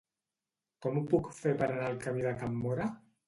[0.85, 2.89] Com ho puc fer per anar al camí de Can Móra?